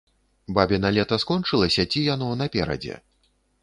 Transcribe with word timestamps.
Бабіна 0.57 0.91
лета 0.95 1.21
скончылася 1.25 1.87
ці 1.95 2.05
яно 2.09 2.35
наперадзе? 2.45 2.95